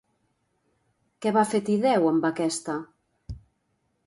Què 1.25 1.33
va 1.37 1.43
fer 1.51 1.61
Tideu 1.67 2.09
amb 2.13 2.27
aquesta? 2.31 2.79